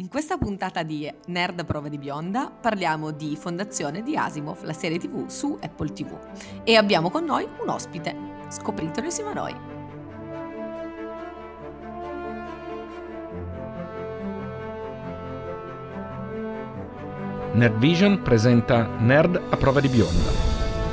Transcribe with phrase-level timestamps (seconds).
[0.00, 4.96] In questa puntata di Nerd Prova di Bionda parliamo di Fondazione di Asimov, la serie
[4.96, 6.16] TV su Apple TV.
[6.62, 8.14] E abbiamo con noi un ospite.
[8.48, 9.54] Scopritelo insieme a noi.
[17.54, 20.48] Nerdvision presenta Nerd a prova di bionda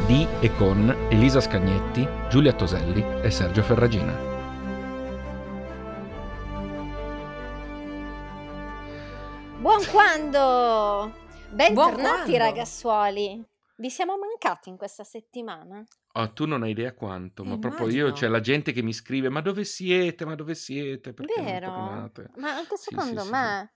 [0.08, 4.35] di e con Elisa Scagnetti, Giulia Toselli e Sergio Ferragina.
[9.76, 11.14] Buon quando!
[11.50, 13.46] Bentornati Buon ragazzuoli!
[13.76, 15.84] Vi siamo mancati in questa settimana?
[16.14, 18.14] Oh, tu non hai idea quanto, ma Eh, proprio io immagino.
[18.14, 20.24] c'è la gente che mi scrive: Ma dove siete?
[20.24, 21.12] Ma dove siete?
[21.14, 21.74] Perché Vero?
[21.74, 23.74] tornate?" Ma anche Sì, secondo sì, sì, me.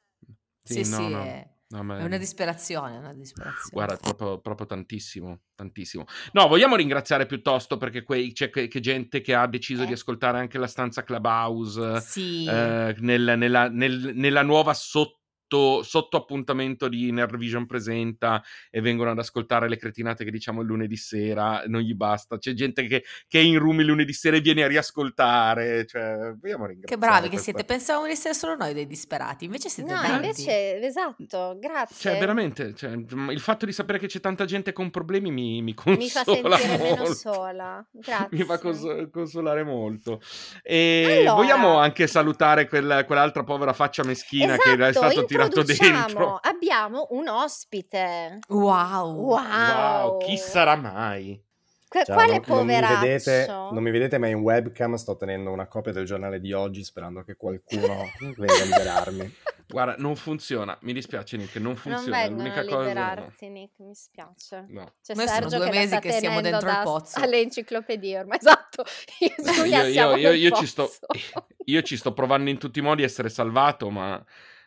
[0.64, 3.70] Sì, sì, no, no, è, no, ma- è una disperazione, una disperazione.
[3.74, 6.06] Guarda, proprio, proprio tantissimo, tantissimo.
[6.32, 9.88] No, vogliamo ringraziare piuttosto perché quei- c'è che, che gente che ha deciso Eh.
[9.88, 15.19] di ascoltare anche la stanza Clubhouse Sì, eh, nel- nella, nel- nella nuova sotto,
[15.50, 20.96] sotto appuntamento di Nerdvision Presenta e vengono ad ascoltare le cretinate che diciamo il lunedì
[20.96, 22.38] sera, non gli basta.
[22.38, 25.86] C'è gente che, che è in room il lunedì sera e viene a riascoltare.
[25.86, 26.86] Cioè, vogliamo ringraziare.
[26.86, 27.64] che bravi che questa- siete.
[27.66, 30.26] Pensavamo di essere solo noi dei disperati, invece siete No, tanti.
[30.28, 31.96] invece, esatto, grazie.
[32.12, 35.76] Cioè, veramente, cioè, il fatto di sapere che c'è tanta gente con problemi mi, mi
[35.86, 37.14] Mi fa consola sentire meno molto.
[37.14, 37.86] sola.
[37.92, 38.28] Grazie.
[38.38, 40.22] Mi fa cons- consolare molto.
[40.64, 45.39] E Allora- vogliamo anche salutare quel- quell'altra povera faccia meschina che è Esatto, stato tirato
[45.46, 46.06] introduciamo.
[46.06, 46.40] dentro.
[46.42, 48.40] Abbiamo un ospite.
[48.50, 49.14] Wow.
[49.14, 49.38] Wow.
[49.44, 51.42] Wow, chi sarà mai?
[51.88, 53.00] Que- Ciao, quale non, non mi poveraccio?
[53.02, 56.84] vedete, non mi vedete, ma in webcam sto tenendo una copia del giornale di oggi
[56.84, 58.04] sperando che qualcuno
[58.38, 59.36] venga a liberarmi.
[59.66, 60.78] Guarda, non funziona.
[60.82, 62.18] Mi dispiace, Nick, non Non funziona.
[62.18, 62.78] vengono L'unica a cosa.
[62.80, 64.66] liberarti, Nick, mi spiace.
[64.68, 64.94] No.
[65.04, 67.20] C'è Noi sono Sergio due che la mesi che siamo dentro il da- pozzo.
[67.22, 68.84] alle enciclopedie ormai, esatto.
[69.66, 71.08] Io, io, io- io ci sto, pozzo.
[71.66, 74.24] io ci sto provando in tutti i modi a essere salvato, ma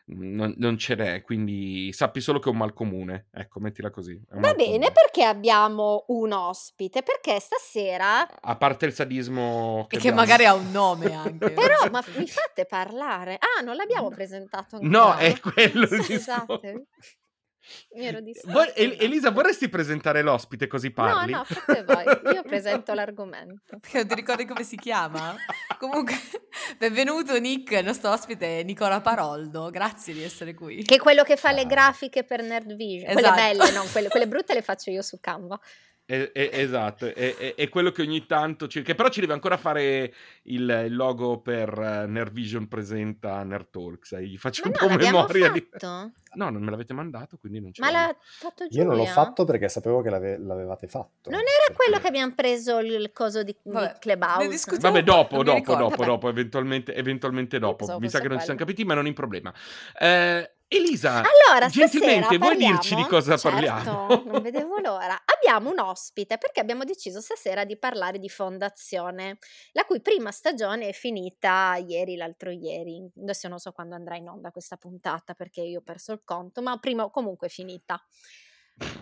[0.06, 1.22] non, non ce n'è.
[1.22, 3.28] Quindi sappi solo che è un mal comune.
[3.32, 4.20] Ecco, mettila così.
[4.30, 4.92] Va bene, comune.
[4.92, 7.02] perché abbiamo un ospite?
[7.02, 8.28] Perché stasera...
[8.40, 11.50] A parte il sadismo che, E che magari ha un nome anche.
[11.52, 13.38] Però, ma mi fate parlare?
[13.38, 14.90] Ah, non l'abbiamo presentato ancora.
[14.90, 16.86] No, è quello il Scusate.
[17.94, 18.52] Mi ero distratta.
[18.52, 21.32] Vuoi- El- Elisa, vorresti presentare l'ospite così parli?
[21.32, 22.34] No, no, fate voi.
[22.34, 23.78] Io presento l'argomento.
[23.80, 25.34] Perché non ti ricordi come si chiama?
[25.78, 26.14] Comunque,
[26.78, 30.82] benvenuto Nick, il nostro ospite è Nicola Paroldo, grazie di essere qui.
[30.82, 31.66] Che è quello che fa le Ah.
[31.66, 33.12] grafiche per Nerdvision.
[33.12, 33.40] Quelle Esatto.
[33.40, 35.58] belle, no, quelle, quelle brutte le faccio io su Canva.
[36.04, 38.82] Eh, eh, esatto, è, è- è quello che ogni tanto ci...
[38.82, 40.12] che però ci deve ancora fare
[40.44, 44.78] il, il logo per eh, Nerdvision presenta Nerd Talk, sai, gli faccio Ma un no,
[44.86, 45.66] po' l'abbiamo memoria di...
[45.70, 46.10] fatto?
[46.34, 47.82] No, non me l'avete mandato, quindi non c'è.
[47.82, 48.82] Ma l'ha fatto Giulia?
[48.82, 51.28] Io non l'ho fatto perché sapevo che l'ave- l'avevate fatto.
[51.28, 54.78] Non era quello che abbiamo preso il coso di, di Vabbè, Clubhouse?
[54.78, 57.98] Vabbè, dopo, dopo, dopo, dopo, eventualmente, eventualmente dopo.
[57.98, 58.70] Mi sa che non ci siamo quello.
[58.70, 59.52] capiti, ma non è un problema.
[59.98, 64.22] Eh, Elisa, Allora, gentilmente, stasera vuoi parliamo- dirci di cosa Certo, parliamo?
[64.26, 65.20] non vedevo l'ora.
[65.24, 69.38] Abbiamo un ospite perché abbiamo deciso stasera di parlare di Fondazione,
[69.72, 73.06] la cui prima stagione è finita ieri, l'altro ieri.
[73.20, 76.62] Adesso non so quando andrà in onda questa puntata perché io ho perso il conto,
[76.62, 78.02] ma prima comunque è finita.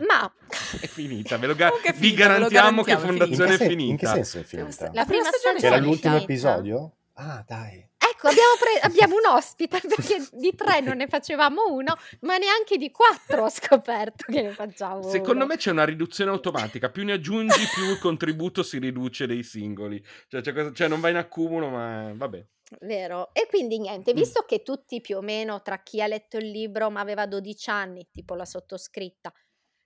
[0.06, 0.31] Ma
[0.81, 3.26] È finita, ve lo ga- Comunque è vi finita, ve lo garantiamo che garantiamo, è
[3.26, 4.12] In Fondazione che, è sen- in che finita.
[4.14, 4.91] senso è finita?
[4.92, 5.87] la prima stagione è Era finita.
[5.91, 6.92] l'ultimo episodio?
[7.14, 7.88] Ah, dai.
[8.22, 12.76] Ecco, abbiamo, pre- abbiamo un ospite perché di tre non ne facevamo uno, ma neanche
[12.76, 15.47] di quattro ho scoperto che ne facciamo Secondo uno.
[15.47, 20.04] me c'è una riduzione automatica, più ne aggiungi più il contributo si riduce dei singoli.
[20.28, 22.47] Cioè, cosa- cioè, non va in accumulo, ma vabbè.
[22.82, 23.31] Vero.
[23.32, 24.16] E quindi niente, Mm.
[24.16, 27.69] visto che tutti più o meno tra chi ha letto il libro ma aveva 12
[27.70, 29.32] anni, tipo la sottoscritta,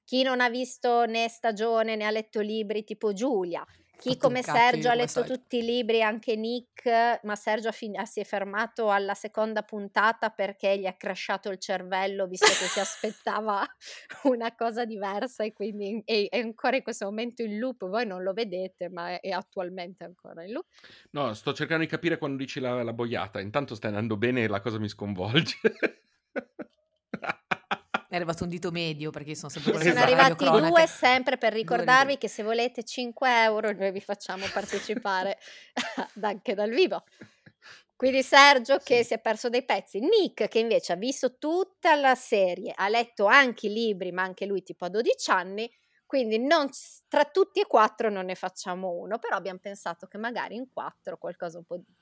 [0.05, 3.65] chi non ha visto né stagione né ha letto libri, tipo Giulia,
[3.99, 8.05] chi come Sergio ha letto tutti i libri, anche Nick, ma Sergio ha fin- ah,
[8.05, 12.81] si è fermato alla seconda puntata perché gli è crashato il cervello visto che si
[12.81, 13.65] aspettava
[14.25, 17.88] una cosa diversa e quindi è, è ancora in questo momento in loop.
[17.88, 20.66] Voi non lo vedete, ma è, è attualmente ancora in loop.
[21.10, 23.41] No, sto cercando di capire quando dici la, la boiata.
[23.41, 25.56] Intanto stai andando bene e la cosa mi sconvolge.
[28.15, 31.53] È arrivato un dito medio perché sono sempre Ne quelle sono arrivati due sempre per
[31.53, 35.37] ricordarvi che se volete 5 euro noi vi facciamo partecipare
[36.22, 37.03] anche dal vivo.
[37.97, 42.15] Quindi Sergio che si è perso dei pezzi, Nick che invece ha visto tutta la
[42.15, 45.69] serie, ha letto anche i libri, ma anche lui tipo a 12 anni,
[46.07, 46.69] quindi non-
[47.09, 51.19] tra tutti e quattro non ne facciamo uno, però abbiamo pensato che magari in quattro
[51.19, 51.93] qualcosa un po' di-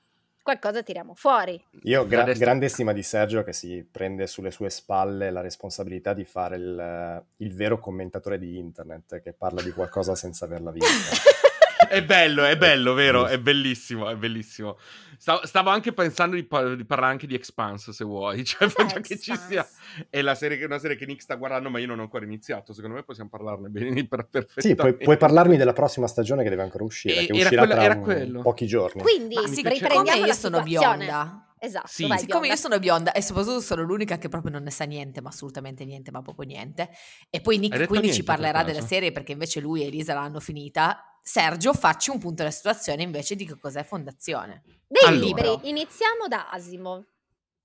[0.43, 1.59] qualcosa tiriamo fuori.
[1.83, 6.25] Io gra- grande stima di Sergio che si prende sulle sue spalle la responsabilità di
[6.25, 11.15] fare il, il vero commentatore di internet che parla di qualcosa senza averla vista.
[11.87, 13.25] è bello, è bello, vero?
[13.27, 14.77] È bellissimo, è bellissimo.
[15.17, 18.43] Stavo, stavo anche pensando di, par- di, parlare anche di Expanse, se vuoi.
[18.45, 19.65] Cioè, già che ci sia...
[20.09, 22.73] È la serie, una serie che Nick sta guardando, ma io non ho ancora iniziato.
[22.73, 24.61] Secondo me possiamo parlarne bene per, perfettamente.
[24.61, 27.81] Sì, puoi, puoi, parlarmi della prossima stagione che deve ancora uscire, e, che uscirà quello,
[27.81, 29.01] tra un, pochi giorni.
[29.01, 31.47] Quindi, sì, riprendiamo io sono bionda.
[31.63, 32.05] Esatto, sì.
[32.05, 35.21] vai, siccome io sono bionda e soprattutto sono l'unica che proprio non ne sa niente,
[35.21, 36.89] ma assolutamente niente, ma proprio niente.
[37.29, 41.12] E poi Nick quindi ci parlerà della serie perché invece lui e Elisa l'hanno finita.
[41.25, 44.61] Sergio, facci un punto della situazione invece di che cos'è Fondazione.
[44.85, 45.25] Dei allora.
[45.25, 47.01] libri, iniziamo da Asimov.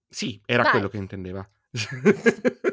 [0.08, 0.70] Sì, era vai.
[0.70, 1.46] quello che intendeva.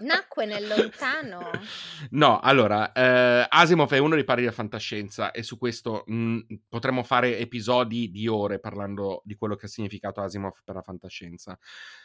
[0.00, 1.50] Nacque nel lontano?
[2.10, 6.38] No, allora, eh, Asimov è uno dei pari della fantascienza e su questo mh, mm,
[6.68, 11.58] potremmo fare episodi di ore parlando di quello che ha significato Asimov per la fantascienza.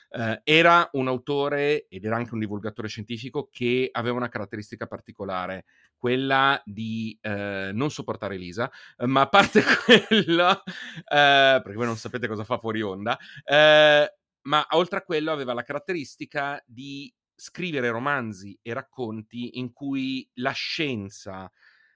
[0.10, 5.66] Eh, era un autore ed era anche un divulgatore scientifico che aveva una caratteristica particolare,
[5.98, 8.69] quella di eh, non sopportare Elisa,
[9.06, 14.68] ma a parte quello, eh, perché voi non sapete cosa fa fuori onda, eh, ma
[14.72, 17.13] oltre a quello aveva la caratteristica di
[17.44, 21.51] scrivere romanzi e racconti in cui la scienza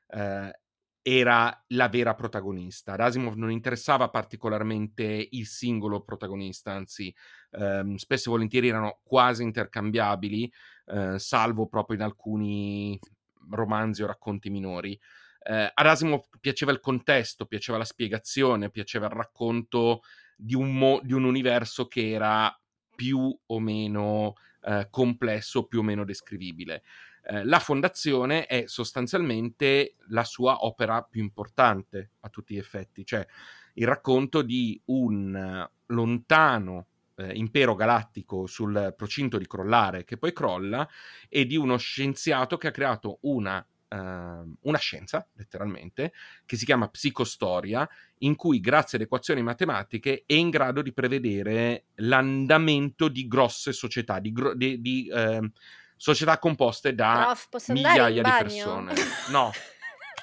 [0.08, 0.60] eh,
[1.02, 2.92] era la vera protagonista.
[2.92, 7.16] Ad Asimov non interessava particolarmente il singolo protagonista, anzi
[7.52, 10.52] ehm, spesso e volentieri erano quasi intercambiabili,
[10.88, 13.00] eh, salvo proprio in alcuni
[13.52, 15.00] romanzi o racconti minori.
[15.44, 20.02] Eh, ad Asimov piaceva il contesto, piaceva la spiegazione, piaceva il racconto
[20.36, 22.54] di un, mo- di un universo che era
[22.94, 24.34] più o meno
[24.68, 26.84] eh, complesso, più o meno descrivibile.
[27.24, 33.26] Eh, la fondazione è sostanzialmente la sua opera più importante a tutti gli effetti, cioè
[33.76, 40.88] il racconto di un lontano eh, impero galattico sul procinto di crollare che poi crolla
[41.30, 46.12] e di uno scienziato che ha creato una una scienza, letteralmente,
[46.46, 47.88] che si chiama psicostoria,
[48.20, 54.20] in cui grazie ad equazioni matematiche è in grado di prevedere l'andamento di grosse società,
[54.20, 55.50] di, gro- di, di uh,
[55.96, 58.94] società composte da Prof, migliaia di persone.
[59.30, 59.52] No.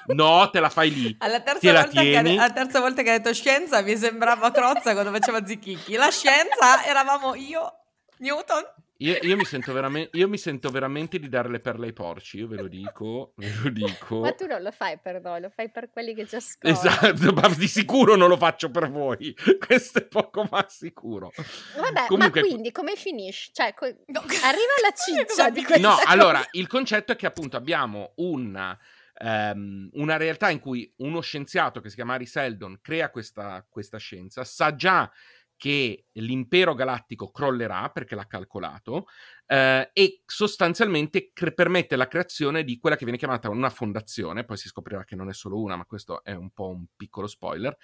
[0.06, 1.16] No, te la fai lì.
[1.20, 5.10] Alla terza, volta che, alla terza volta che ha detto scienza mi sembrava Crozza quando
[5.10, 5.94] faceva Zicchicchi.
[5.94, 7.72] La scienza eravamo io,
[8.18, 8.62] Newton,
[8.98, 12.56] io, io, mi io, mi sento veramente di dare le perle ai porci, io ve
[12.56, 14.20] lo dico, ve lo dico.
[14.20, 17.10] Ma tu non lo fai per noi, lo fai per quelli che ci ascoltano.
[17.12, 19.34] Esatto, ma di sicuro non lo faccio per voi,
[19.66, 21.32] questo è poco ma sicuro.
[21.76, 23.50] Vabbè, Comunque, ma quindi come finisce?
[23.52, 26.08] Cioè, co- arriva la ciccia di questa No, cosa.
[26.08, 28.78] allora, il concetto è che appunto abbiamo una...
[29.16, 33.96] Um, una realtà in cui uno scienziato che si chiama Harry Seldon crea questa, questa
[33.96, 35.08] scienza, sa già
[35.56, 39.06] che l'impero galattico crollerà perché l'ha calcolato
[39.46, 44.56] eh, e sostanzialmente cre- permette la creazione di quella che viene chiamata una fondazione, poi
[44.56, 47.76] si scoprirà che non è solo una, ma questo è un po' un piccolo spoiler,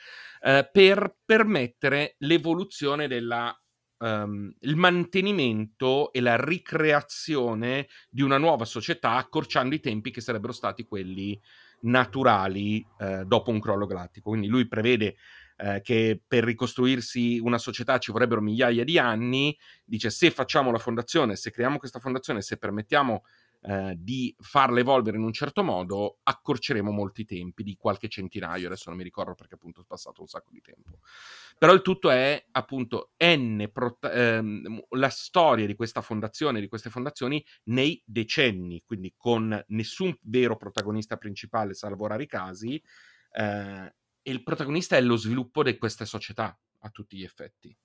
[0.43, 3.55] eh, per permettere l'evoluzione della
[4.03, 10.55] Um, il mantenimento e la ricreazione di una nuova società accorciando i tempi che sarebbero
[10.55, 11.39] stati quelli
[11.83, 14.31] naturali eh, dopo un crollo galattico.
[14.31, 15.17] Quindi lui prevede
[15.63, 20.79] eh, che per ricostruirsi una società ci vorrebbero migliaia di anni, dice se facciamo la
[20.79, 23.25] fondazione, se creiamo questa fondazione, se permettiamo
[23.63, 28.89] eh, di farla evolvere in un certo modo, accorceremo molti tempi, di qualche centinaio, adesso
[28.89, 31.01] non mi ricordo perché appunto è passato un sacco di tempo.
[31.59, 36.89] Però il tutto è appunto N, prota- ehm, la storia di questa fondazione, di queste
[36.89, 42.83] fondazioni nei decenni, quindi con nessun vero protagonista principale, salvo rari casi,
[43.33, 47.77] eh, e il protagonista è lo sviluppo di queste società a tutti gli effetti.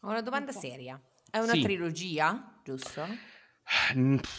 [0.00, 1.00] Ho una domanda seria.
[1.30, 1.62] È una sì.
[1.62, 3.06] trilogia, giusto?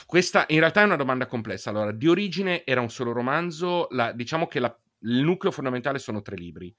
[0.06, 1.72] Questa in realtà è una domanda complessa.
[1.72, 6.22] Allora, di origine era un solo romanzo, la, diciamo che la, il nucleo fondamentale sono
[6.22, 6.76] tre libri.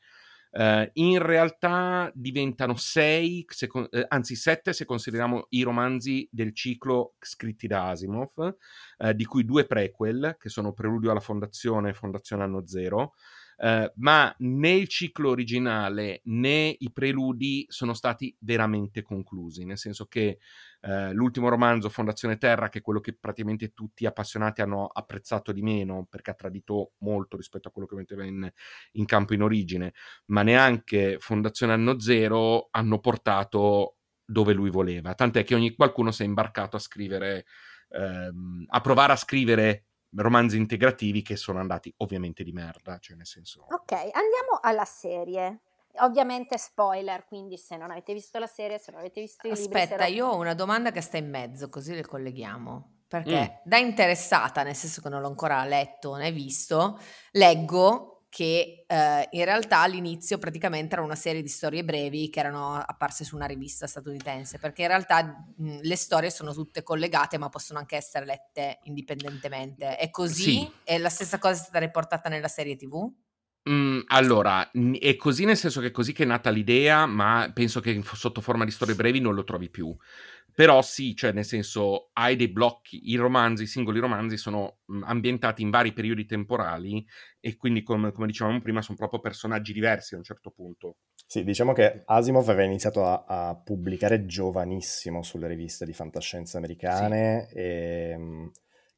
[0.48, 7.14] Uh, in realtà diventano sei, se, eh, anzi sette se consideriamo i romanzi del ciclo
[7.18, 8.56] scritti da Asimov,
[8.96, 13.14] uh, di cui due prequel, che sono Preludio alla Fondazione e Fondazione Anno Zero,
[13.58, 20.04] Uh, ma né il ciclo originale né i preludi sono stati veramente conclusi, nel senso
[20.06, 20.38] che
[20.82, 25.62] uh, l'ultimo romanzo, Fondazione Terra, che è quello che praticamente tutti appassionati hanno apprezzato di
[25.62, 28.46] meno, perché ha tradito molto rispetto a quello che metteva in,
[28.92, 29.94] in campo in origine,
[30.26, 36.24] ma neanche Fondazione Anno Zero hanno portato dove lui voleva, tant'è che ogni, qualcuno si
[36.24, 37.46] è imbarcato a scrivere,
[37.90, 43.26] ehm, a provare a scrivere romanzi integrativi che sono andati ovviamente di merda, cioè nel
[43.26, 43.66] senso...
[43.68, 45.60] Ok, andiamo alla serie.
[46.00, 49.78] Ovviamente spoiler, quindi se non avete visto la serie, se non avete visto i Aspetta,
[49.78, 49.82] libri...
[49.82, 52.90] Aspetta, io ho una domanda che sta in mezzo, così le colleghiamo.
[53.08, 53.68] Perché mm.
[53.68, 56.98] da interessata, nel senso che non l'ho ancora letto né visto,
[57.32, 62.74] leggo che eh, in realtà all'inizio praticamente era una serie di storie brevi che erano
[62.74, 67.48] apparse su una rivista statunitense, perché in realtà mh, le storie sono tutte collegate ma
[67.48, 69.96] possono anche essere lette indipendentemente.
[69.96, 70.42] È così?
[70.42, 70.70] Sì.
[70.84, 73.10] E la stessa cosa è stata riportata nella serie TV?
[73.70, 77.80] Mm, allora, è così nel senso che è così che è nata l'idea, ma penso
[77.80, 79.96] che sotto forma di storie brevi non lo trovi più.
[80.56, 85.02] Però sì, cioè nel senso hai dei blocchi, i romanzi, i singoli romanzi sono mhmm,
[85.02, 87.06] ambientati in vari periodi temporali
[87.40, 90.96] e quindi come, come dicevamo prima sono proprio personaggi diversi a un certo punto.
[91.26, 97.48] Sì, diciamo che Asimov aveva iniziato a, a pubblicare giovanissimo sulle riviste di fantascienza americane
[97.50, 97.54] sì.
[97.56, 98.50] e ehm,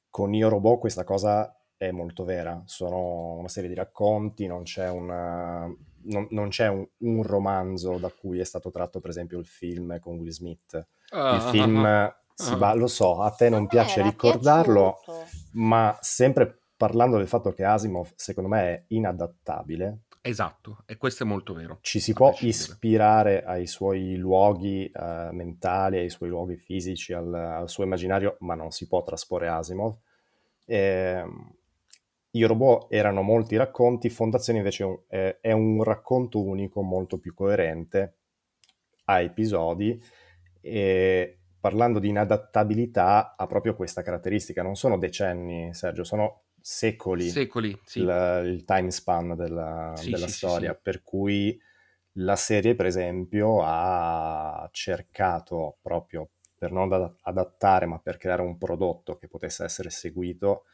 [0.09, 4.89] con Io Robot questa cosa è molto vera, sono una serie di racconti, non c'è,
[4.89, 5.69] una,
[6.05, 9.99] non, non c'è un, un romanzo da cui è stato tratto per esempio il film
[10.01, 12.17] con Will Smith il ah, film ah, ah.
[12.35, 15.01] si va, lo so, a te non piace ricordarlo,
[15.53, 20.01] ma sempre parlando del fatto che Asimov secondo me è inadattabile.
[20.21, 21.79] Esatto, e questo è molto vero.
[21.81, 27.69] Ci si può ispirare ai suoi luoghi uh, mentali, ai suoi luoghi fisici, al, al,
[27.71, 29.97] suo immaginario, ma non si può trasporre Asimov.
[30.67, 31.57] E, ehm,
[32.31, 37.19] I robot erano molti racconti, Fondazione invece è un, è, è un racconto unico, molto
[37.19, 38.17] più coerente,
[39.05, 40.01] a episodi,
[40.61, 47.79] e parlando di inadattabilità ha proprio questa caratteristica, non sono decenni, Sergio, sono secoli, secoli
[47.85, 48.01] sì.
[48.01, 51.59] il, il, time span della, sì, della sì, storia, per cui
[52.13, 56.93] la serie, per esempio, ha cercato proprio per non
[57.23, 60.65] adattare, ma per creare un prodotto che potesse essere seguito,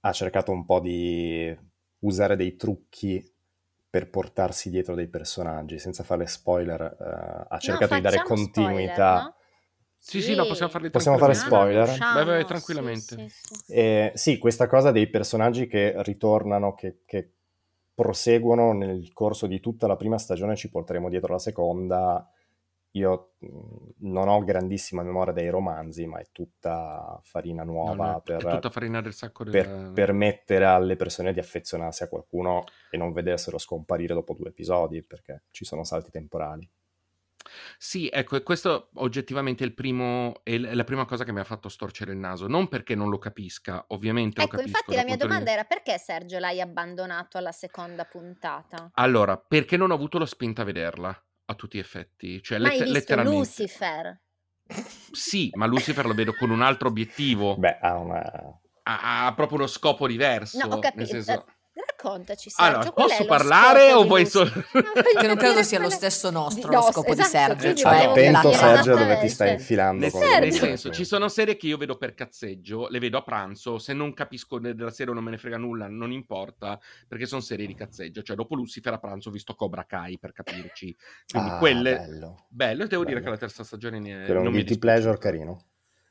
[0.00, 1.56] ha cercato un po' di
[2.00, 3.34] usare dei trucchi
[3.90, 8.92] per portarsi dietro dei personaggi, senza fare spoiler, uh, ha cercato no, di dare continuità.
[8.92, 9.34] Spoiler, no?
[10.00, 11.88] Sì, sì, no, possiamo farli Possiamo fare spoiler?
[11.98, 13.16] No, vai, vai, tranquillamente.
[13.16, 13.72] Sì, sì, sì.
[13.72, 17.32] Eh, sì, questa cosa dei personaggi che ritornano, che, che,
[17.98, 22.30] proseguono nel corso di tutta la prima stagione, ci porteremo dietro la seconda,
[22.92, 23.34] io
[23.98, 29.00] non ho grandissima memoria dei romanzi, ma è tutta farina nuova no, per, tutta farina
[29.00, 29.52] del sacco del...
[29.52, 35.02] per permettere alle persone di affezionarsi a qualcuno e non vederselo scomparire dopo due episodi,
[35.02, 36.68] perché ci sono salti temporali.
[37.78, 41.44] Sì, ecco, e questo oggettivamente è, il primo, è la prima cosa che mi ha
[41.44, 44.78] fatto storcere il naso, non perché non lo capisca, ovviamente ecco, lo capisco.
[44.78, 45.50] infatti la mia domanda di...
[45.52, 48.90] era perché Sergio l'hai abbandonato alla seconda puntata?
[48.94, 52.42] Allora, perché non ho avuto la spinta a vederla a tutti gli effetti.
[52.42, 54.20] Cioè, ma let- hai visto Lucifer?
[55.12, 57.56] Sì, ma Lucifer lo vedo con un altro obiettivo.
[57.56, 58.60] Beh, ha una...
[58.82, 60.66] Ha, ha proprio uno scopo diverso.
[60.66, 61.06] No, ho capito.
[61.06, 61.44] Senso...
[62.00, 64.48] Raccontaci, Sergio, allora, posso parlare o vuoi solo...
[65.18, 67.74] che non credo sia lo stesso nostro lo scopo esatto, di Sergio.
[67.74, 70.06] Cioè attento Sergio dove ti stai infilando.
[70.06, 73.78] Nel, nel senso, ci sono serie che io vedo per cazzeggio, le vedo a pranzo,
[73.78, 76.78] se non capisco della serie o non me ne frega nulla, non importa,
[77.08, 78.22] perché sono serie di cazzeggio.
[78.22, 80.96] Cioè, dopo Lucifer a pranzo ho visto Cobra Kai, per capirci.
[81.26, 81.96] Quindi ah, quelle...
[81.96, 82.46] Bello.
[82.48, 83.04] Bello, e devo bello.
[83.04, 84.30] dire che la terza stagione ne è...
[84.36, 85.64] un guilty pleasure carino.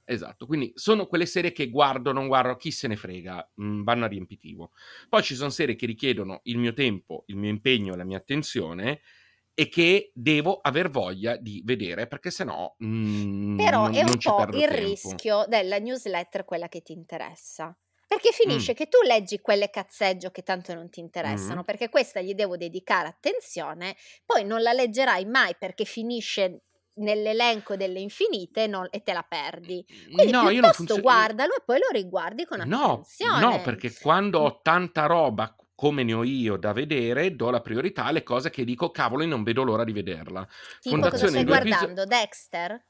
[0.10, 3.84] Esatto, quindi sono quelle serie che guardo, non guardo, chi se ne frega, mh, mm,
[3.84, 4.72] vanno a riempitivo.
[5.10, 9.02] Poi ci sono serie che richiedono il mio tempo, il mio impegno, la mia attenzione
[9.54, 14.18] e che devo aver voglia di vedere perché sennò mh, mm, Però non, è un
[14.18, 14.76] po' il tempo.
[14.76, 17.78] rischio della newsletter quella che ti interessa.
[18.08, 18.76] Perché finisce mm.
[18.76, 21.64] che tu leggi quelle cazzeggio che tanto non ti interessano, mm.
[21.66, 26.67] perché questa gli devo dedicare attenzione, poi non la leggerai mai perché finisce
[26.98, 29.86] nell'elenco delle infinite non, e te la perdi.
[30.12, 31.01] Quindi no, io non funziona...
[31.01, 33.39] guardalo e poi lo riguardi con attenzione.
[33.39, 37.62] No, no, perché quando ho tanta roba come ne ho io da vedere, do la
[37.62, 40.46] priorità alle cose che dico, cavolo, io non vedo l'ora di vederla.
[40.80, 42.01] Tipo Fondazione cosa stai guardando?
[42.01, 42.10] Episodi...
[42.10, 42.86] Dexter?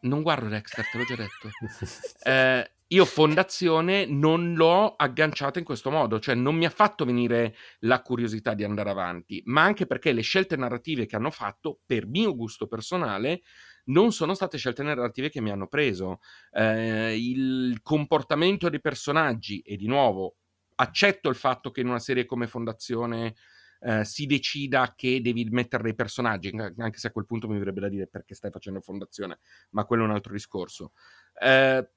[0.00, 1.48] Non guardo Dexter, te l'ho già detto.
[2.28, 7.54] eh, io Fondazione non l'ho agganciata in questo modo, cioè non mi ha fatto venire
[7.80, 12.06] la curiosità di andare avanti, ma anche perché le scelte narrative che hanno fatto, per
[12.06, 13.42] mio gusto personale,
[13.86, 16.20] non sono state scelte narrative che mi hanno preso.
[16.50, 20.36] Eh, il comportamento dei personaggi, e di nuovo,
[20.76, 23.34] accetto il fatto che in una serie come Fondazione
[23.80, 27.80] eh, si decida che devi mettere dei personaggi, anche se a quel punto mi verrebbe
[27.80, 29.38] da dire perché stai facendo Fondazione,
[29.70, 30.92] ma quello è un altro discorso.
[31.40, 31.88] Eh,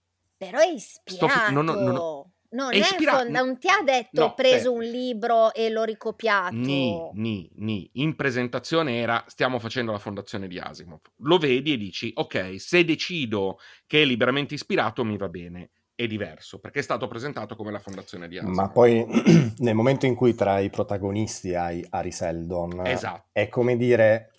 [0.42, 1.28] però è ispirato.
[1.28, 3.18] Sto, non, non, non, non è, ispirato.
[3.20, 4.76] Fonda, non ti ha detto no, ho preso eh.
[4.76, 6.56] un libro e l'ho ricopiato.
[6.56, 7.88] Ni, ni, ni.
[7.94, 11.02] In presentazione era stiamo facendo la fondazione di Asimov.
[11.18, 15.70] Lo vedi e dici ok, se decido che è liberamente ispirato mi va bene.
[15.94, 18.56] È diverso perché è stato presentato come la fondazione di Asimov.
[18.56, 19.06] Ma poi
[19.60, 23.26] nel momento in cui tra i protagonisti hai Ari Seldon, esatto.
[23.32, 24.32] è come dire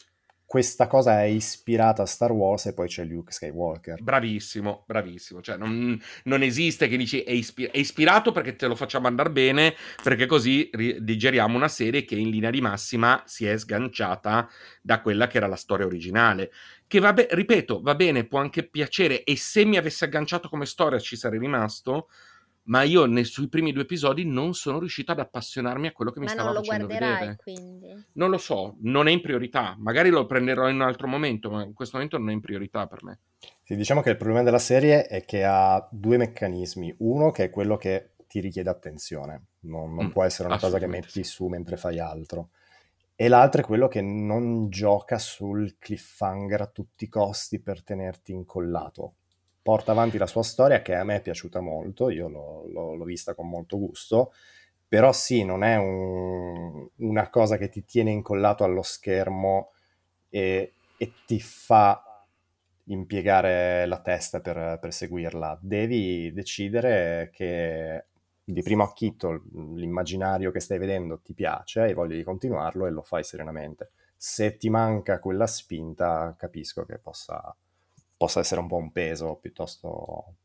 [0.53, 4.03] questa cosa è ispirata a Star Wars e poi c'è Luke Skywalker.
[4.03, 5.41] Bravissimo, bravissimo.
[5.41, 9.31] Cioè, non, non esiste che dici è, ispir- è, ispirato perché te lo facciamo andare
[9.31, 14.47] bene, perché così ri- digeriamo una serie che in linea di massima si è sganciata
[14.83, 16.53] da quella che era la storia originale.
[16.87, 20.67] Che va be- ripeto, va bene, può anche piacere, e se mi avesse agganciato come
[20.67, 22.11] storia ci sarei rimasto,
[22.65, 26.21] ma io nei, sui primi due episodi non sono riuscito ad appassionarmi a quello che
[26.21, 27.05] mi ma stava facendo vedere.
[27.05, 28.05] Ma non lo guarderai quindi?
[28.13, 29.75] Non lo so, non è in priorità.
[29.79, 32.87] Magari lo prenderò in un altro momento, ma in questo momento non è in priorità
[32.87, 33.19] per me.
[33.65, 36.95] Sì, diciamo che il problema della serie è che ha due meccanismi.
[36.99, 40.79] Uno che è quello che ti richiede attenzione, non, non mm, può essere una cosa
[40.79, 41.25] che metti sì.
[41.25, 42.51] su mentre fai altro.
[43.15, 48.33] E l'altro è quello che non gioca sul cliffhanger a tutti i costi per tenerti
[48.33, 49.15] incollato
[49.63, 53.05] porta avanti la sua storia che a me è piaciuta molto, io l'ho, l'ho, l'ho
[53.05, 54.33] vista con molto gusto,
[54.89, 59.73] però sì, non è un, una cosa che ti tiene incollato allo schermo
[60.29, 62.27] e, e ti fa
[62.85, 65.59] impiegare la testa per, per, seguirla.
[65.63, 68.07] Devi decidere che
[68.45, 73.03] di primo acchito l'immaginario che stai vedendo ti piace, hai voglia di continuarlo e lo
[73.03, 73.93] fai serenamente.
[74.17, 77.57] Se ti manca quella spinta, capisco che possa
[78.23, 80.37] possa essere un po' un peso piuttosto...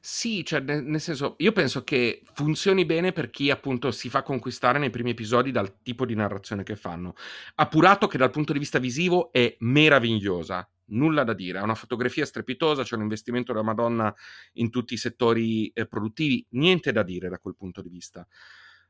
[0.00, 4.80] Sì, cioè nel, senso, io penso che funzioni bene per chi appunto si fa conquistare
[4.80, 7.14] nei primi episodi dal tipo di narrazione che fanno.
[7.56, 12.24] Appurato che dal punto di vista visivo è meravigliosa, nulla da dire, ha una fotografia
[12.24, 14.12] strepitosa, c'è un investimento della Madonna
[14.54, 18.26] in tutti i settori eh, produttivi, niente da dire da quel punto di vista.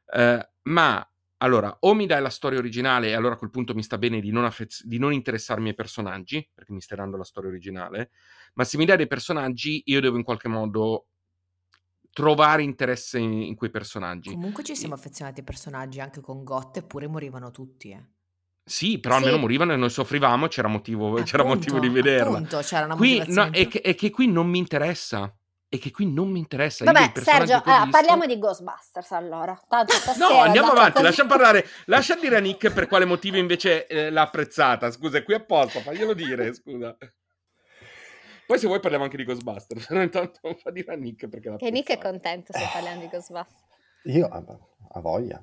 [0.07, 1.11] Eh, ma
[1.43, 4.21] allora, o mi dai la storia originale e allora a quel punto mi sta bene
[4.21, 8.11] di non, affez- di non, interessarmi ai personaggi, perché mi stai dando la storia originale,
[8.55, 11.07] ma se mi dai dei personaggi io devo in qualche modo
[12.13, 14.33] trovare interesse in, in quei personaggi.
[14.33, 18.05] Comunque ci siamo affezionati ai personaggi anche con Got, eppure morivano tutti, eh.
[18.63, 19.23] Sì, però sì.
[19.23, 22.37] almeno morivano e noi soffrivamo, c'era motivo, appunto, c'era motivo di vederla.
[22.37, 25.35] Appunto, c'era una qui, no, è, che, è che qui non mi interessa
[25.73, 26.85] e che qui non mi interessa.
[26.85, 27.91] Vabbè, Sergio, eh, visto...
[27.91, 29.57] parliamo di Ghostbusters allora.
[29.69, 31.05] Tanto no, andiamo avanti, così...
[31.05, 31.65] lascia parlare.
[31.87, 34.91] Lascia dire a Nick per quale motivo invece eh, l'ha apprezzata.
[34.91, 36.97] Scusa, è qui apposta, faglielo dire, scusa.
[38.47, 41.57] Poi se vuoi parliamo anche di Ghostbusters, però intanto fa dire a Nick perché l'ha
[41.57, 43.69] Che Nick è contento se parliamo di Ghostbusters.
[44.05, 45.41] Io, a voglia.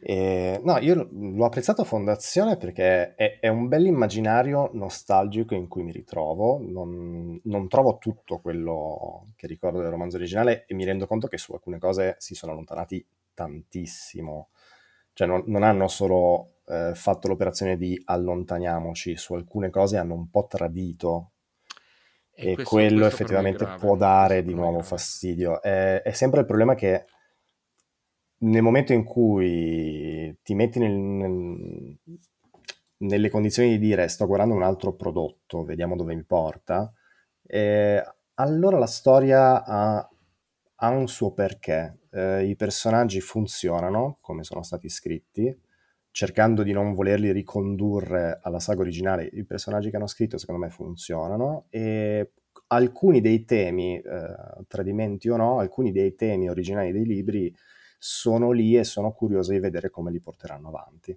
[0.00, 5.82] E, no, io l'ho apprezzato Fondazione perché è, è un bel immaginario nostalgico in cui
[5.82, 6.58] mi ritrovo.
[6.60, 11.38] Non, non, trovo tutto quello che ricordo del romanzo originale e mi rendo conto che
[11.38, 14.48] su alcune cose si sono allontanati tantissimo.
[15.12, 20.30] Cioè, non, non hanno solo eh, fatto l'operazione di allontaniamoci, su alcune cose hanno un
[20.30, 21.32] po' tradito.
[22.34, 25.60] E, e questo, quello questo effettivamente può dare di nuovo fastidio.
[25.60, 27.04] È, è sempre il problema che
[28.42, 31.98] nel momento in cui ti metti nel, nel,
[32.98, 36.92] nelle condizioni di dire sto guardando un altro prodotto, vediamo dove mi porta,
[37.46, 38.02] eh,
[38.34, 40.08] allora la storia ha,
[40.76, 41.98] ha, un suo perché.
[42.10, 45.56] Eh, I personaggi funzionano come sono stati scritti,
[46.10, 49.24] cercando di non volerli ricondurre alla saga originale.
[49.32, 52.32] I personaggi che hanno scritto secondo me funzionano e
[52.68, 57.54] alcuni dei temi, eh, tradimenti o no, alcuni dei temi originali dei libri
[58.04, 61.16] sono lì e sono curioso di vedere come li porteranno avanti.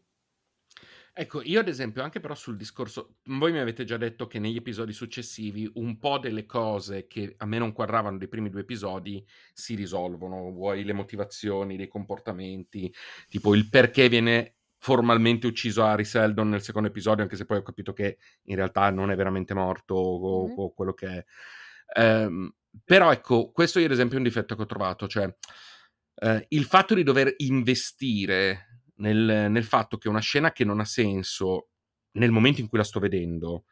[1.17, 4.57] Ecco, io ad esempio, anche però sul discorso, voi mi avete già detto che negli
[4.57, 9.25] episodi successivi un po' delle cose che a me non quadravano dei primi due episodi
[9.51, 12.93] si risolvono, vuoi le motivazioni, dei comportamenti,
[13.29, 17.63] tipo il perché viene formalmente ucciso Harry Seldon nel secondo episodio, anche se poi ho
[17.63, 20.59] capito che in realtà non è veramente morto o, mm-hmm.
[20.59, 21.25] o quello che è.
[21.99, 25.33] Um, però ecco, questo io ad esempio è un difetto che ho trovato, cioè
[26.15, 30.85] eh, il fatto di dover investire nel, nel, fatto che una scena che non ha
[30.85, 31.69] senso
[32.11, 33.65] nel momento in cui la sto vedendo,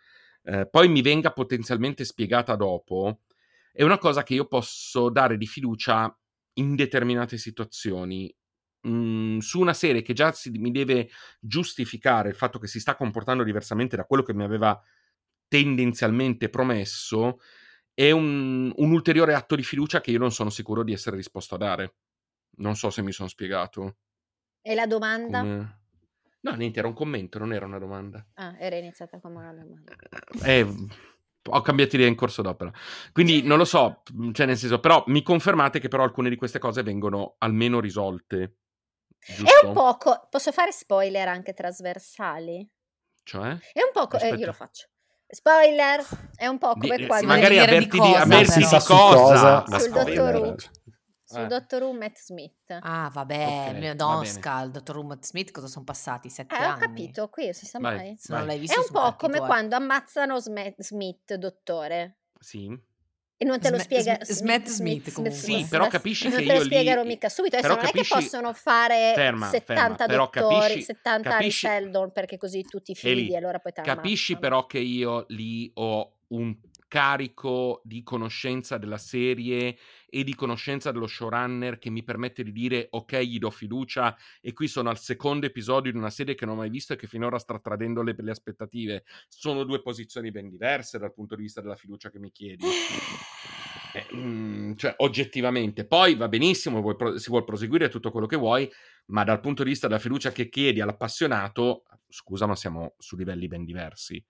[0.44, 3.22] eh, poi mi venga potenzialmente spiegata dopo,
[3.72, 6.16] è una cosa che io posso dare di fiducia
[6.56, 8.34] in determinate situazioni.
[8.88, 12.96] Mm, su una serie che già si, mi deve giustificare il fatto che si sta
[12.96, 14.80] comportando diversamente da quello che mi aveva
[15.48, 17.40] tendenzialmente promesso,
[17.94, 21.56] è un, un ulteriore atto di fiducia che io non sono sicuro di essere disposto
[21.56, 21.94] a dare.
[22.58, 23.98] Non so se mi sono spiegato.
[24.62, 25.40] E la domanda?
[25.40, 25.82] Come...
[26.42, 28.26] No, niente, era un commento, non era una domanda.
[28.36, 29.94] Ah, era iniziata come una domanda.
[30.44, 30.68] Eh, eh
[31.50, 32.72] ho cambiato idea in corso d'opera.
[33.12, 36.60] Quindi non lo so, cioè nel senso, però mi confermate che però alcune di queste
[36.60, 38.60] cose vengono almeno risolte.
[39.20, 39.44] Giusto?
[39.44, 42.70] È un poco, posso fare spoiler anche trasversali?
[43.24, 43.58] Cioè?
[43.74, 44.88] È un po', eh, io lo faccio.
[45.28, 47.22] Spoiler, è un po' come di, qua.
[47.24, 50.56] Magari avverti di, cosa, avverti di cosa, sul dottor Who.
[51.34, 51.48] Su eh.
[51.48, 52.78] Dottor Who Matt Smith.
[52.80, 56.30] Ah, vabbè, okay, Donska, il Dottor Who Matt Smith, cosa sono passati?
[56.30, 56.74] Sette eh, anni?
[56.74, 58.18] ho capito, qui si sa vai, mai.
[58.28, 62.18] Non l'hai visto È un po' come quando ammazzano Smith, dottore.
[62.40, 62.92] Sì.
[63.36, 66.64] E non te lo spiega Smith Smith, Smith, Sì, però capisci non che te lo
[66.64, 67.58] spiegherò mica subito.
[67.58, 68.14] Adesso non capisci...
[68.14, 71.66] è che possono fare ferma, 70 ferma, dottori, capisci, 70 capisci...
[71.66, 76.20] Sheldon perché così tutti figli e allora poi te Capisci però che io lì ho
[76.28, 76.56] un
[76.94, 82.86] carico di conoscenza della serie e di conoscenza dello showrunner che mi permette di dire
[82.92, 86.54] ok, gli do fiducia e qui sono al secondo episodio di una serie che non
[86.54, 89.06] ho mai visto e che finora sta tradendo le, le aspettative.
[89.28, 92.64] Sono due posizioni ben diverse dal punto di vista della fiducia che mi chiedi.
[93.96, 95.88] Eh, mm, cioè, oggettivamente.
[95.88, 98.72] Poi va benissimo, vuoi pro- si vuole proseguire tutto quello che vuoi,
[99.08, 103.48] ma dal punto di vista della fiducia che chiedi all'appassionato, scusa, ma siamo su livelli
[103.48, 104.24] ben diversi.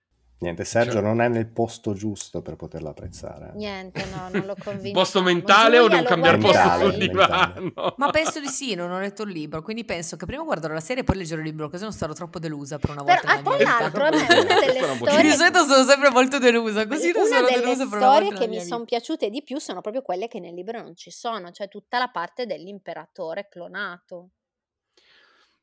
[0.44, 1.02] Niente, Sergio cioè...
[1.02, 3.54] non è nel posto giusto per poterla apprezzare.
[3.56, 5.00] Niente, no, non lo convinco.
[5.00, 7.72] posto mentale o devo cambiare posto sul divano?
[7.96, 10.82] Ma penso di sì, non ho letto il libro, quindi penso che prima guarderò la
[10.82, 13.22] serie e poi leggerò il libro, così non sarò troppo delusa per una volta.
[13.22, 15.22] Però, ah, tra l'altro, a me una delle storie...
[15.22, 18.34] Di solito sono sempre molto delusa, così non una sono delle delusa per una storie
[18.34, 21.52] che mi sono piaciute di più sono proprio quelle che nel libro non ci sono,
[21.52, 24.32] cioè tutta la parte dell'imperatore clonato.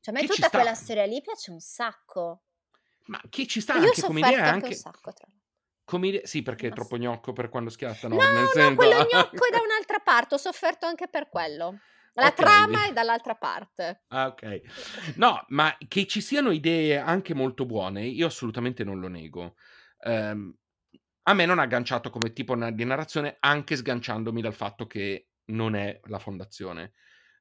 [0.01, 2.45] Cioè a me che tutta quella storia lì piace un sacco.
[3.11, 4.68] Ma chi ci sta Io anche come idea anche...
[4.68, 5.27] Un sacco, tra
[5.85, 6.20] come idea...
[6.25, 8.14] Sì, perché è troppo gnocco per quando schiatta, no?
[8.14, 8.75] No, Nel no, senso...
[8.77, 11.81] quello gnocco è da un'altra parte, ho sofferto anche per quello.
[12.14, 12.44] La okay.
[12.44, 14.05] trama è dall'altra parte.
[14.09, 14.61] Ah, ok.
[15.16, 19.57] No, ma che ci siano idee anche molto buone, io assolutamente non lo nego.
[20.05, 20.55] Um,
[21.25, 25.75] a me non ha agganciato come tipo di narrazione, anche sganciandomi dal fatto che non
[25.75, 26.92] è la fondazione.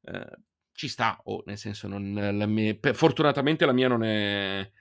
[0.01, 0.33] Uh,
[0.71, 4.71] ci sta, o oh, nel senso, non, la mia, fortunatamente la mia non è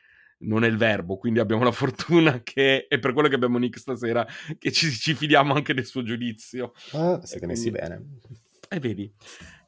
[0.41, 3.79] non è il verbo, quindi abbiamo la fortuna che è per quello che abbiamo Nick
[3.79, 4.27] stasera,
[4.59, 6.73] che ci, ci fidiamo anche del suo giudizio.
[6.93, 8.19] Ah, siete messi bene.
[8.69, 9.13] E eh, vedi.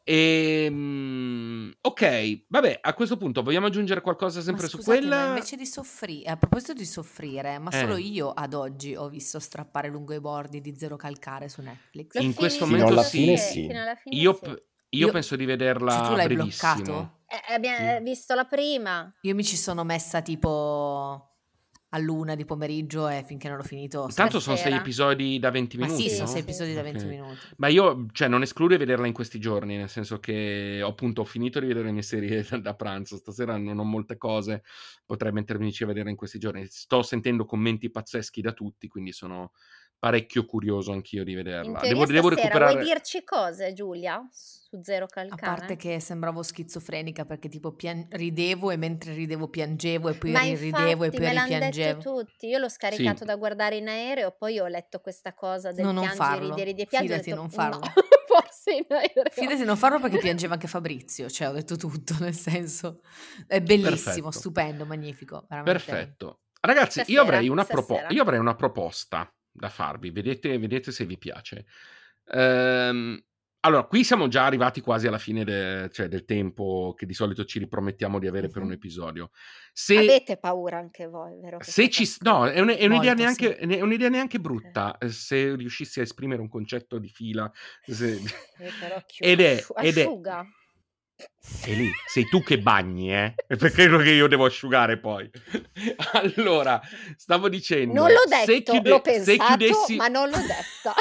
[0.02, 5.28] E, um, ok, vabbè, a questo punto vogliamo aggiungere qualcosa sempre scusate, su quella?
[5.28, 7.78] invece di soffrire, a proposito di soffrire, ma eh.
[7.78, 12.20] solo io ad oggi ho visto strappare lungo i bordi di Zero Calcare su Netflix.
[12.20, 13.36] In questo momento sì.
[13.36, 13.70] sì.
[14.06, 14.62] Io, sì.
[14.90, 16.74] Io, io, penso di vederla cioè, tu l'hai brevissimo.
[16.74, 17.18] bloccato?
[17.26, 19.12] Eh, abbiamo visto la prima.
[19.22, 21.30] Io mi ci sono messa tipo
[21.92, 24.08] a luna di pomeriggio e finché non l'ho finito.
[24.14, 25.94] Tanto sono sei episodi da 20 minuti.
[25.94, 26.14] Ma sì, no?
[26.16, 27.10] sono sei episodi da 20 okay.
[27.10, 27.38] minuti.
[27.56, 31.24] Ma io, cioè, non escludo di vederla in questi giorni, nel senso che ho appunto
[31.24, 33.16] finito di vedere le mie serie da, da pranzo.
[33.16, 34.62] Stasera non ho molte cose,
[35.04, 36.66] potrei mettermi a vederla in questi giorni.
[36.66, 39.52] Sto sentendo commenti pazzeschi da tutti, quindi sono
[40.00, 41.78] parecchio curioso anch'io di vederla.
[41.80, 42.72] Devo, devo recuperare.
[42.72, 44.26] Vuoi dirci cose, Giulia?
[44.32, 45.52] Su Zero Calcare?
[45.52, 50.30] A parte che sembravo schizofrenica perché tipo pian- ridevo e mentre ridevo piangevo e poi
[50.30, 51.98] Ma ridevo e poi me ripiangevo.
[51.98, 52.46] detto tutti.
[52.46, 53.24] Io l'ho scaricato sì.
[53.26, 57.20] da guardare in aereo, poi ho letto questa cosa del no, piangere, ridere, di piangere.
[57.20, 57.78] Fidati, detto, non farlo.
[57.80, 57.92] No,
[58.26, 59.22] forse in aereo.
[59.30, 63.02] Fidati, non farlo perché piangeva anche Fabrizio, cioè ho detto tutto, nel senso
[63.46, 64.30] è bellissimo, Perfetto.
[64.30, 65.44] stupendo, magnifico.
[65.46, 65.84] Veramente.
[65.84, 66.40] Perfetto.
[66.62, 71.66] Ragazzi, io avrei, propo- io avrei una proposta da farvi, vedete, vedete se vi piace.
[72.32, 73.22] Ehm,
[73.62, 77.44] allora, qui siamo già arrivati quasi alla fine de, cioè, del tempo che di solito
[77.44, 78.52] ci ripromettiamo di avere uh-huh.
[78.52, 79.30] per un episodio.
[79.72, 81.58] Se, Avete paura anche voi, vero?
[81.60, 83.66] Se ci, no, è, un, è, un'idea neanche, sì.
[83.66, 85.08] è, un'idea neanche, brutta okay.
[85.08, 87.50] Eh, se riuscissi a esprimere un concetto di fila.
[87.84, 88.18] Se...
[88.60, 90.06] Eh, ed è, ed è,
[91.38, 93.34] sei lì, sei tu che bagni, eh?
[93.46, 95.28] Perché credo che io devo asciugare poi.
[96.12, 96.80] allora,
[97.16, 97.94] stavo dicendo...
[97.94, 99.96] Non l'ho detto, chiude- l'ho pensato, chiudessi...
[99.96, 100.94] ma non l'ho detta.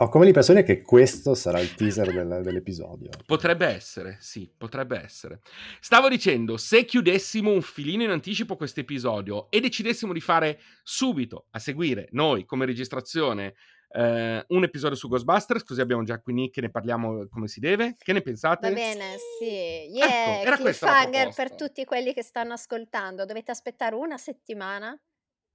[0.00, 3.10] Ho come l'impressione che questo sarà il teaser del, dell'episodio.
[3.26, 5.40] Potrebbe essere, sì, potrebbe essere.
[5.80, 11.46] Stavo dicendo, se chiudessimo un filino in anticipo questo episodio e decidessimo di fare subito,
[11.50, 13.54] a seguire, noi come registrazione,
[13.90, 17.60] eh, un episodio su Ghostbusters, così abbiamo già qui Nick e ne parliamo come si
[17.60, 17.96] deve.
[17.98, 18.68] Che ne pensate?
[18.68, 19.44] Va bene, sì.
[19.44, 23.24] Yeah, ecco, era cliffhanger per tutti quelli che stanno ascoltando.
[23.24, 24.98] Dovete aspettare una settimana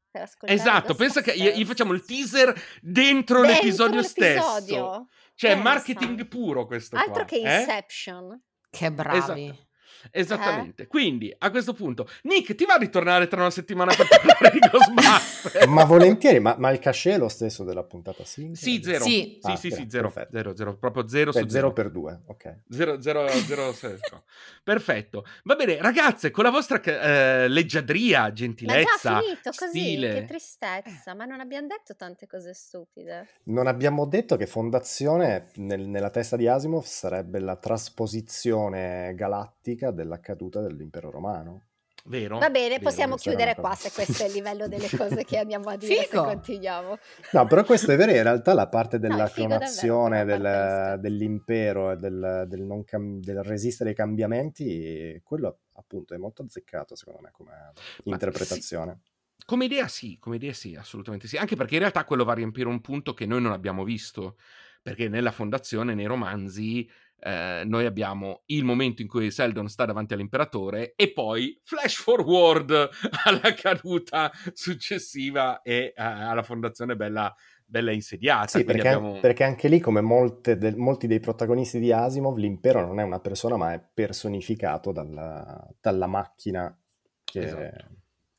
[0.10, 0.60] per ascoltare.
[0.60, 5.08] Esatto, pensa che gli facciamo il teaser dentro, dentro l'episodio, l'episodio, stesso.
[5.36, 5.63] Cioè, Pensa.
[5.63, 7.26] marketing puro questo Altro qua.
[7.26, 7.60] che eh?
[7.60, 8.32] Inception.
[8.32, 8.39] Eh?
[8.69, 9.17] Che bravi.
[9.48, 9.67] Esatto.
[10.12, 10.84] Esattamente.
[10.84, 10.88] Eh?
[10.88, 14.60] Quindi a questo punto, Nick, ti va a ritornare tra una settimana per parlare di
[14.70, 15.66] Ghostbusters?
[15.66, 18.52] ma volentieri, ma, ma, il cachet è lo stesso della puntata sì?
[18.54, 19.04] Sì, zero.
[19.04, 20.12] Sì, ah, sì, sì, sì, zero.
[20.32, 21.72] zero, zero, proprio zero Beh, su zero.
[21.72, 22.62] per due, ok.
[22.70, 24.24] Zero, zero, zero, zero.
[24.63, 25.26] Perfetto.
[25.44, 30.13] Va bene, ragazze, con la vostra eh, leggiadria, gentilezza, ma già finito così, stile.
[30.13, 33.28] che tristezza, ma non abbiamo detto tante cose stupide.
[33.44, 40.20] Non abbiamo detto che Fondazione nel, nella testa di Asimov sarebbe la trasposizione galattica della
[40.20, 41.68] caduta dell'impero romano.
[42.06, 45.38] Vero, Va bene, vero, possiamo chiudere qua se questo è il livello delle cose che
[45.38, 46.24] andiamo a dire se Figo.
[46.26, 46.98] continuiamo.
[47.32, 51.92] No, però questo è vero, in realtà la parte No, della davvero, clonazione, del- dell'impero
[51.92, 57.22] e del, del non cam- del resistere ai cambiamenti, quello appunto è molto azzeccato secondo
[57.22, 57.72] me come
[58.04, 59.00] interpretazione.
[59.46, 62.36] Come idea sì, come idea sì, assolutamente sì, anche perché in realtà quello va a
[62.36, 64.38] riempire un punto che noi non abbiamo visto,
[64.82, 66.90] perché nella fondazione, nei romanzi,
[67.24, 72.72] eh, noi abbiamo il momento in cui Seldon sta davanti all'imperatore e poi flash forward
[73.24, 77.34] alla caduta successiva e eh, alla fondazione bella,
[77.66, 78.58] bella insediata.
[78.58, 79.20] Sì, perché, abbiamo...
[79.22, 80.02] perché anche lì, come
[80.42, 85.66] del- molti dei protagonisti di Asimov, l'impero non è una persona, ma è personificato dalla,
[85.80, 86.78] dalla macchina
[87.24, 87.86] che, Esatto.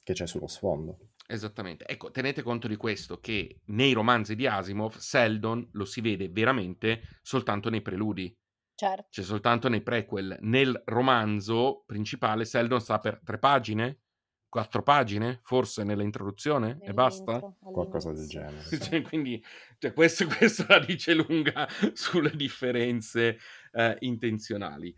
[0.02, 0.98] che c'è sullo sfondo.
[1.26, 1.86] Esattamente.
[1.86, 7.00] Ecco, tenete conto di questo, che nei romanzi di Asimov Seldon lo si vede veramente
[7.22, 8.36] soltanto nei preludi.
[8.84, 9.06] Certo.
[9.10, 10.36] C'è soltanto nei prequel.
[10.40, 14.00] Nel romanzo principale Seldon sta per tre pagine,
[14.46, 17.40] quattro pagine, forse nell'introduzione e basta.
[17.58, 18.62] Qualcosa del genere.
[18.62, 18.78] Sì.
[18.84, 19.42] Cioè, quindi
[19.78, 23.38] cioè, questo, questo la dice lunga sulle differenze
[23.72, 24.94] eh, intenzionali.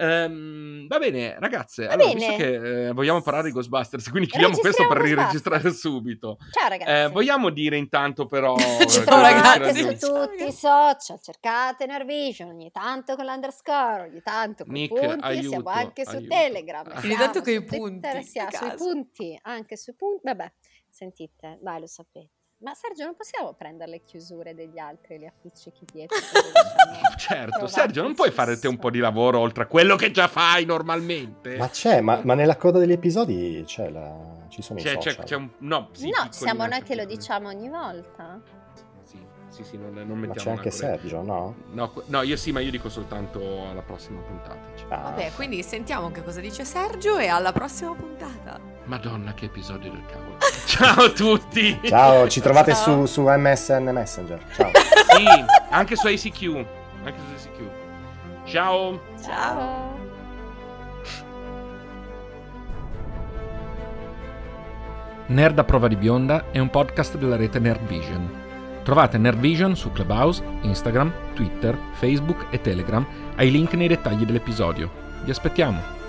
[0.00, 1.84] Ehm, va bene, ragazze.
[1.84, 2.18] Va allora, bene.
[2.18, 6.38] visto che eh, vogliamo parlare di Ghostbusters, quindi chiudiamo questo per riregistrare subito.
[6.50, 6.90] Ciao ragazzi.
[6.90, 8.56] Eh, vogliamo dire intanto però...
[8.56, 9.98] Ciao, che ragazzi.
[9.98, 14.98] su tutti i social, cercate Nervision, ogni tanto con l'underscore, ogni tanto con i Nick,
[14.98, 16.28] punti, aiuto, siamo anche su aiuto.
[16.34, 20.52] Telegram, Ogni siamo tanto coi Twitter, punti, siamo che sui punti, anche sui punti, vabbè,
[20.88, 22.39] sentite, dai lo sapete.
[22.62, 26.18] Ma Sergio non possiamo prendere le chiusure degli altri e le appiccichi dietro?
[26.20, 30.10] diciamo, Certo, Sergio, non puoi fare te un po' di lavoro oltre a quello che
[30.10, 31.56] già fai normalmente?
[31.56, 34.14] Ma c'è, ma, ma nella coda degli episodi c'è la,
[34.48, 35.24] ci sono C'è, i c'è, social.
[35.24, 35.48] c'è un...
[35.60, 38.38] No, sì, no, siamo noi che lo diciamo ogni volta.
[39.04, 39.18] Sì,
[39.48, 40.70] sì, sì, non, non Ma mettiamo c'è anche.
[40.70, 41.54] Sergio, no?
[41.72, 44.58] No, no, io sì, ma io dico soltanto alla prossima puntata.
[44.76, 44.86] cioè.
[44.92, 48.60] Ah, Vabbè, quindi sentiamo che cosa dice Sergio e alla prossima puntata.
[48.90, 50.38] Madonna, che episodio del cavolo.
[50.66, 51.78] Ciao a tutti!
[51.84, 53.06] Ciao, ci trovate Ciao.
[53.06, 54.44] su, su MSN Messenger.
[54.54, 54.70] Ciao.
[55.10, 55.26] Sì,
[55.70, 56.66] anche su ACQ.
[57.04, 58.48] Anche su ACQ.
[58.48, 59.00] Ciao!
[59.22, 59.98] Ciao.
[65.26, 68.38] Nerd a prova di bionda è un podcast della rete Nerd Vision.
[68.82, 74.90] Trovate Nerd Vision su Clubhouse, Instagram, Twitter, Facebook e Telegram ai link nei dettagli dell'episodio.
[75.24, 75.99] Vi aspettiamo!